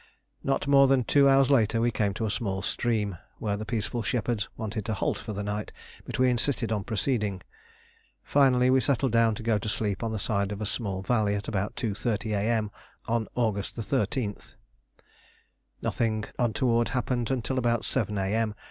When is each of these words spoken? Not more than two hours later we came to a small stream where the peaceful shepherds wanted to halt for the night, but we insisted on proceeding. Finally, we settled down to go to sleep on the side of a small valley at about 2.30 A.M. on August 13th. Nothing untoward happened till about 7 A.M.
Not 0.43 0.65
more 0.65 0.87
than 0.87 1.03
two 1.03 1.29
hours 1.29 1.51
later 1.51 1.79
we 1.79 1.91
came 1.91 2.11
to 2.15 2.25
a 2.25 2.31
small 2.31 2.63
stream 2.63 3.19
where 3.37 3.55
the 3.55 3.67
peaceful 3.67 4.01
shepherds 4.01 4.49
wanted 4.57 4.83
to 4.85 4.95
halt 4.95 5.19
for 5.19 5.31
the 5.31 5.43
night, 5.43 5.71
but 6.05 6.17
we 6.17 6.27
insisted 6.27 6.71
on 6.71 6.83
proceeding. 6.85 7.43
Finally, 8.23 8.71
we 8.71 8.79
settled 8.79 9.11
down 9.11 9.35
to 9.35 9.43
go 9.43 9.59
to 9.59 9.69
sleep 9.69 10.01
on 10.03 10.11
the 10.11 10.17
side 10.17 10.51
of 10.51 10.59
a 10.59 10.65
small 10.65 11.03
valley 11.03 11.35
at 11.35 11.47
about 11.47 11.75
2.30 11.75 12.35
A.M. 12.35 12.71
on 13.05 13.27
August 13.35 13.77
13th. 13.77 14.55
Nothing 15.83 16.23
untoward 16.39 16.89
happened 16.89 17.27
till 17.45 17.59
about 17.59 17.85
7 17.85 18.17
A.M. 18.17 18.55